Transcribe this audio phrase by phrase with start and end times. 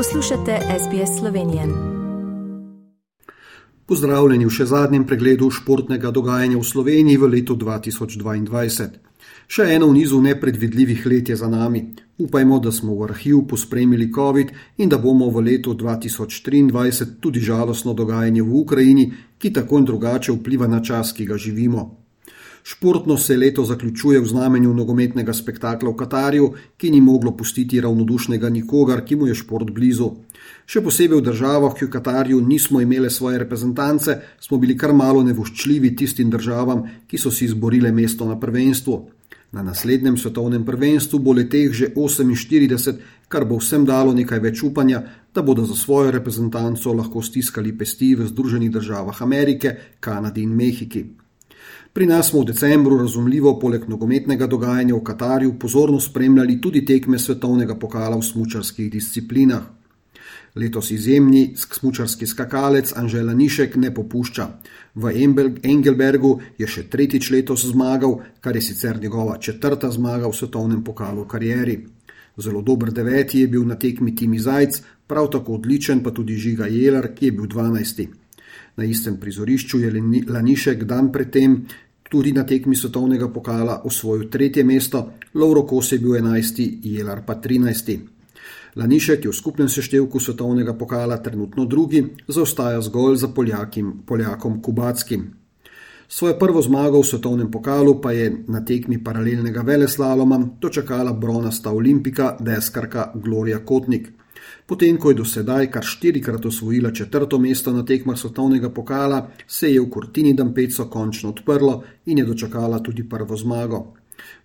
[0.00, 1.62] Poslušate SBS Slovenije.
[3.86, 8.86] Pozdravljeni v še zadnjem pregledu športnega dogajanja v Sloveniji v letu 2022.
[9.44, 11.82] Še eno v nizu nepredvidljivih let je za nami.
[12.16, 17.92] Upajmo, da smo v arhiv pospremili COVID in da bomo v letu 2023 tudi žalostno
[17.92, 21.90] dogajanje v Ukrajini, ki tako in drugače vpliva na čas, ki ga živimo.
[22.62, 28.48] Športno se leto zaključuje v znamenju nogometnega spektakla v Katarju, ki ni moglo pustiti ravnodušnega
[28.48, 30.10] nikogar, ki mu je šport blizu.
[30.66, 35.22] Še posebej v državah, ki v Katarju nismo imeli svoje reprezentance, smo bili kar malo
[35.24, 39.00] nevoščljivi tistim državam, ki so si izborile mesto na prvenstvu.
[39.52, 45.02] Na naslednjem svetovnem prvenstvu bo leteh že 48, kar bo vsem dalo nekaj več upanja,
[45.34, 51.29] da bodo za svojo reprezentanco lahko stiskali pesti v Združenih državah Amerike, Kanadi in Mehiki.
[51.92, 57.18] Pri nas smo v decembru, razumljivo, poleg nogometnega dogajanja v Katarju, pozorno spremljali tudi tekme
[57.18, 59.62] svetovnega pokala v smučarskih disciplinah.
[60.54, 64.48] Letos izjemni smučarski skakalec Anžela Nišek ne popušča.
[64.94, 65.12] V
[65.62, 71.24] Engelbergu je še tretjič letos zmagal, kar je sicer njegova četrta zmaga v svetovnem pokalu
[71.24, 71.76] v karieri.
[72.36, 76.66] Zelo dober deveti je bil na tekmi Timi Zajc, prav tako odličen pa tudi Žiga
[76.66, 78.08] Jeler, ki je bil dvanajsti.
[78.80, 79.90] Na istem prizorišču je
[80.28, 81.66] Lanišek dan predtem
[82.08, 85.02] tudi na tekmi svetovnega pokala osvojil tretje mesto,
[85.34, 87.98] Lauro Kos je bil enajsti, Jelar pa trinajsti.
[88.76, 95.28] Lanišek je v skupnem seštevku svetovnega pokala trenutno drugi, zaostaja zgolj za Poljakim, Poljakom Kubackim.
[96.08, 102.36] Svojo prvo zmago v svetovnem pokalu pa je na tekmi paralelnega veleslaloma dočakala bronasta olimpika
[102.40, 104.08] deskarka Gloria Kotnik.
[104.66, 109.72] Potem, ko je do sedaj kar štirikrat osvojila četrto mesto na tekmah svetovnega pokala, se
[109.72, 113.94] je v Kurtini Dampeco končno odprlo in je dočakala tudi prvo zmago.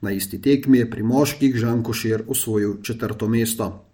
[0.00, 3.93] Na isti tekmi je pri moških Žan Košir osvojil četrto mesto.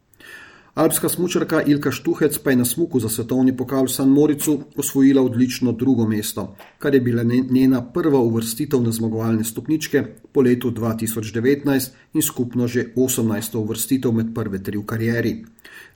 [0.74, 5.22] Alpska smočarka Ilka Štuhec pa je na smuku za svetovni pokal v San Moricu osvojila
[5.22, 11.90] odlično drugo mesto, kar je bila njena prva uvrstitev na zmagovalne stopničke po letu 2019
[12.14, 13.56] in skupno že 18.
[13.58, 15.44] uvrstitev med prve tri v karieri.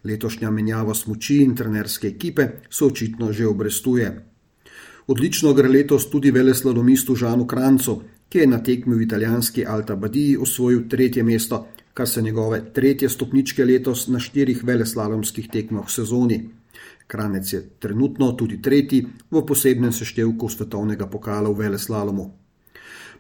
[0.05, 4.25] Letošnja menjava smoči in trenerske ekipe se očitno že obrestuje.
[5.07, 10.37] Odlično gre letos tudi veleslalomistu Žanu Krancu, ki je na tekmi v italijanski Alta Badiji
[10.37, 16.39] osvojil tretje mesto kar se njegove tretje stopničke letos na štirih veleslalomskih tekmah v sezoni.
[17.07, 22.33] Kranec je trenutno tudi tretji v posebnem seštevku svetovnega pokala v veleslalomu.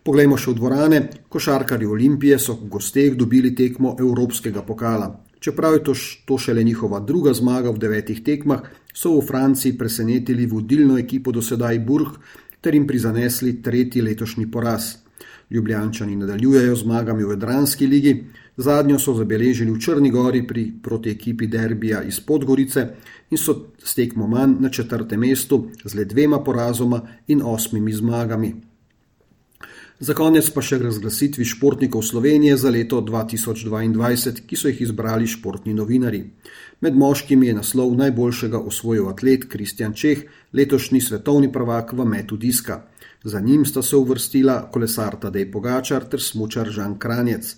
[0.04, 0.98] Poglejmo še v dvorane.
[1.28, 5.08] Košarkari Olimpije so v gosteh dobili tekmo Evropskega pokala.
[5.40, 8.64] Čeprav je to, to šele njihova druga zmaga v devetih tekmah,
[8.94, 12.18] so v Franciji presenetili vodilno ekipo do sedaj Burg
[12.60, 15.03] ter jim prizanesli tretji letošnji poraz.
[15.50, 18.24] Ljubljančani nadaljujejo zmagami v Vedranski ligi,
[18.56, 22.86] Zadnjo so zabeležili v Črni gori pri proti ekipi Derbija iz Podgorice
[23.30, 28.54] in so s tekmo manj na četrtem mestu z le dvema porazoma in osmimi zmagami.
[30.00, 35.74] Za konec pa še razglasitvi športnikov Slovenije za leto 2022, ki so jih izbrali športni
[35.74, 36.24] novinari.
[36.82, 42.80] Med moškimi je naslov najboljšega osvojil atlet Kristjan Čeh, letošnji svetovni prvak v metu diska.
[43.22, 47.54] Za njim sta se uvrstila kolesar Tadej Pogačar ter smučar Žan Kranjec.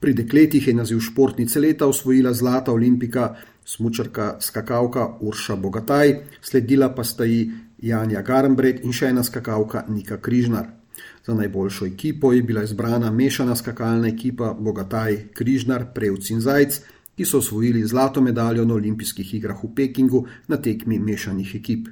[0.00, 6.12] Pri dekletih je naziv športnice leta osvojila zlata olimpika, smočarka skakavka Urša Bogataj,
[6.42, 7.48] sledila pa sta ji
[7.78, 10.79] Janja Garmbred in še ena skakavka Nika Križnar.
[11.26, 16.80] Za najboljšo ekipo je bila izbrana mešana skakalna ekipa Bogataj, Križnar, Prevc in Zajc,
[17.16, 21.88] ki so osvojili zlato medaljo na olimpijskih igrah v Pekingu na tekmi mešanih ekip.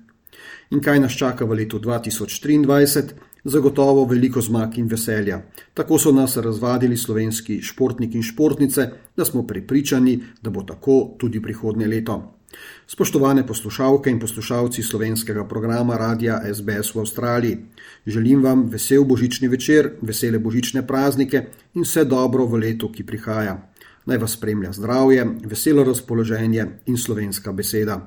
[0.71, 3.29] In kaj nas čaka v letu 2023?
[3.45, 5.43] zagotovo veliko zmag in veselja.
[5.75, 11.43] Tako so nas razvadili slovenski športniki in športnice, da smo prepričani, da bo tako tudi
[11.43, 12.38] prihodnje leto.
[12.87, 17.59] Spoštovane poslušalke in poslušalci slovenskega programa Radia SBS v Avstraliji,
[18.07, 21.45] želim vam vesel božični večer, vesele božične praznike
[21.75, 23.59] in vse dobro v letu, ki prihaja.
[24.07, 28.01] Naj vas spremlja zdravje, veselo razpoloženje in slovenska beseda.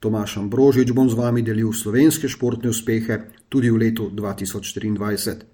[0.00, 5.53] Tomaš Ambrožič bom z vami delil slovenske športne uspehe tudi v letu 2023.